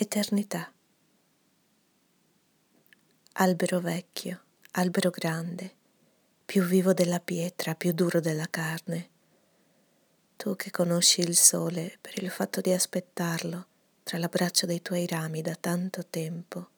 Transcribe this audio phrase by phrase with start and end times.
[0.00, 0.72] eternità.
[3.32, 5.74] Albero vecchio, albero grande,
[6.44, 9.08] più vivo della pietra, più duro della carne.
[10.36, 13.66] Tu che conosci il sole per il fatto di aspettarlo
[14.04, 16.68] tra l'abbraccio dei tuoi rami da tanto tempo.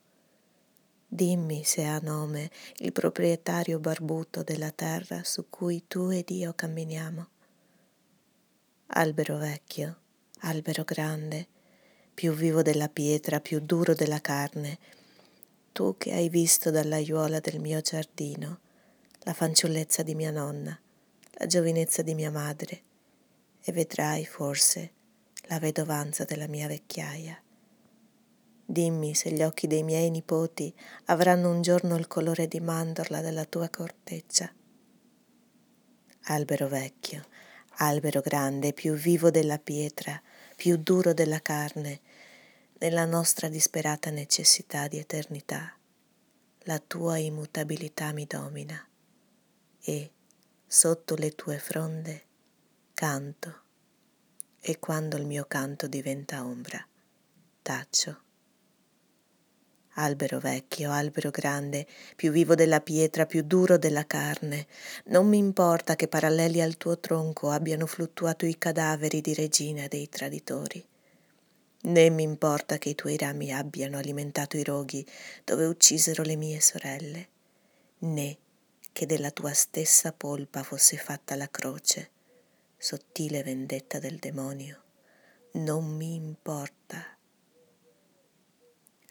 [1.06, 7.28] Dimmi se ha nome il proprietario barbuto della terra su cui tu ed io camminiamo.
[8.86, 9.98] Albero vecchio,
[10.38, 11.48] albero grande,
[12.20, 14.78] più vivo della pietra, più duro della carne,
[15.72, 18.60] tu che hai visto dall'aiuola del mio giardino
[19.20, 20.78] la fanciullezza di mia nonna,
[21.30, 22.82] la giovinezza di mia madre,
[23.62, 24.92] e vedrai forse
[25.44, 27.42] la vedovanza della mia vecchiaia.
[28.66, 30.74] Dimmi se gli occhi dei miei nipoti
[31.06, 34.52] avranno un giorno il colore di mandorla della tua corteccia.
[36.24, 37.24] Albero vecchio,
[37.76, 40.20] albero grande, più vivo della pietra,
[40.54, 42.02] più duro della carne,
[42.82, 45.76] nella nostra disperata necessità di eternità.
[46.60, 48.82] La tua immutabilità mi domina
[49.82, 50.10] e
[50.66, 52.22] sotto le tue fronde
[52.94, 53.54] canto
[54.60, 56.82] e quando il mio canto diventa ombra,
[57.60, 58.18] taccio.
[59.94, 64.66] Albero vecchio, albero grande, più vivo della pietra, più duro della carne,
[65.06, 70.08] non mi importa che paralleli al tuo tronco abbiano fluttuato i cadaveri di regina dei
[70.08, 70.82] traditori
[71.82, 75.04] né mi importa che i tuoi rami abbiano alimentato i roghi
[75.44, 77.28] dove uccisero le mie sorelle,
[78.00, 78.36] né
[78.92, 82.10] che della tua stessa polpa fosse fatta la croce,
[82.76, 84.82] sottile vendetta del demonio.
[85.52, 87.16] Non mi importa.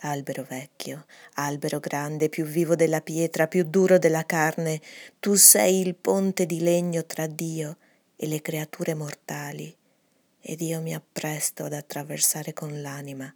[0.02, 4.80] Albero vecchio, albero grande, più vivo della pietra, più duro della carne,
[5.20, 7.78] tu sei il ponte di legno tra Dio
[8.16, 9.75] e le creature mortali
[10.41, 13.33] ed io mi appresto ad attraversare con l'anima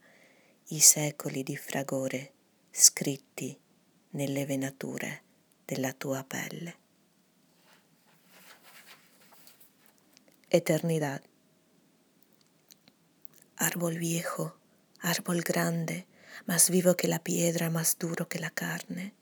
[0.68, 2.32] i secoli di fragore
[2.72, 3.58] scritti
[4.12, 5.22] nelle venature
[5.66, 6.76] della tua pelle.
[10.48, 11.22] Eternidad.
[13.56, 14.58] Árbol viejo,
[15.00, 16.06] árbol grande,
[16.46, 19.14] más vivo que la piedra, más duro que la carne.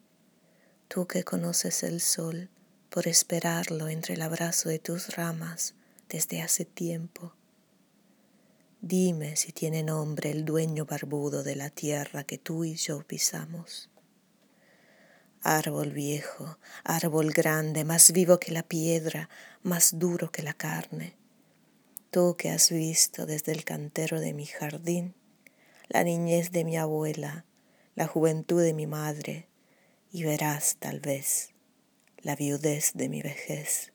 [0.88, 2.50] Tú que conoces el sol
[2.90, 5.74] por esperarlo entre el abrazo de tus ramas
[6.10, 7.34] desde hace tiempo
[8.84, 13.92] Dime si tiene nombre el dueño barbudo de la tierra que tú y yo pisamos.
[15.44, 19.30] Árbol viejo, árbol grande, más vivo que la piedra,
[19.62, 21.16] más duro que la carne.
[22.10, 25.14] Tú que has visto desde el cantero de mi jardín
[25.88, 27.46] la niñez de mi abuela,
[27.96, 29.48] la juventud de mi madre,
[30.12, 31.54] y verás tal vez
[32.18, 33.94] la viudez de mi vejez.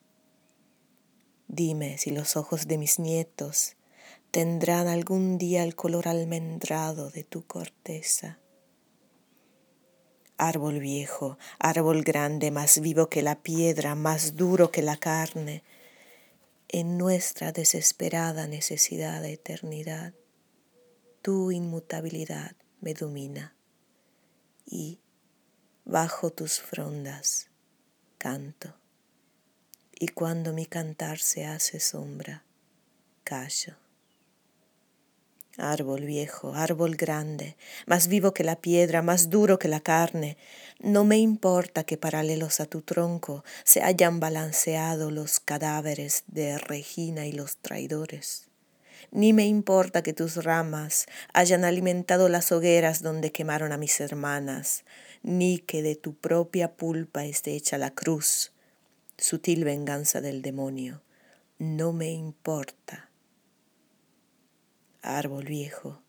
[1.49, 3.76] Dime si los ojos de mis nietos
[4.37, 8.39] tendrán algún día el color almendrado de tu corteza.
[10.37, 15.65] Árbol viejo, árbol grande, más vivo que la piedra, más duro que la carne,
[16.69, 20.13] en nuestra desesperada necesidad de eternidad,
[21.23, 23.57] tu inmutabilidad me domina
[24.67, 25.01] y
[25.87, 27.49] bajo tus frondas
[28.19, 28.75] canto.
[29.99, 32.45] Y cuando mi cantar se hace sombra,
[33.25, 33.86] callo.
[35.59, 37.57] Árbol viejo, árbol grande,
[37.87, 40.37] más vivo que la piedra, más duro que la carne,
[40.81, 47.27] no me importa que paralelos a tu tronco se hayan balanceado los cadáveres de Regina
[47.27, 48.49] y los traidores.
[49.11, 54.85] Ni me importa que tus ramas hayan alimentado las hogueras donde quemaron a mis hermanas,
[55.23, 58.53] ni que de tu propia pulpa esté hecha la cruz,
[59.17, 61.01] sutil venganza del demonio.
[61.59, 63.06] No me importa
[65.07, 66.03] árbol viejo,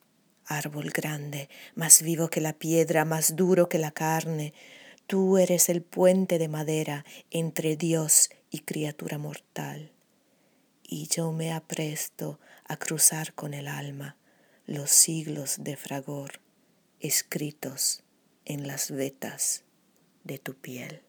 [0.46, 4.54] árbol grande, más vivo que la piedra, más duro que la carne,
[5.08, 9.92] tú eres el puente de madera entre Dios y criatura mortal.
[10.84, 14.18] Y yo me apresto a cruzar con el alma
[14.66, 16.42] los siglos de fragor
[17.00, 18.04] escritos
[18.46, 19.64] en las vetas
[20.24, 21.07] de tu piel.